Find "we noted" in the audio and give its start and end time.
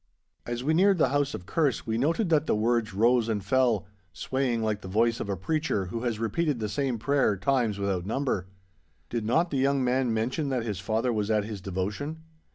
1.85-2.29